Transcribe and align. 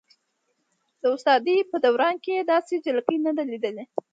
د 1.01 1.03
استادۍ 1.15 1.57
په 1.71 1.77
دوران 1.85 2.15
کې 2.23 2.31
یې 2.37 2.43
داسې 2.53 2.73
جلکۍ 2.85 3.17
نه 3.25 3.31
ده 3.37 3.43
لیدلې. 3.51 3.85